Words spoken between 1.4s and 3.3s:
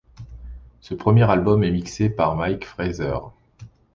est mixé par Mike Fraser.